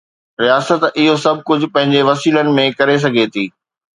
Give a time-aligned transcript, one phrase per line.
[0.43, 3.45] رياست اهو سڀ ڪجهه پنهنجي وسيلن ۾ ڪري سگهي ٿي.